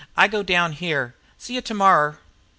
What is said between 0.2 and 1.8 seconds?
go down here. See you to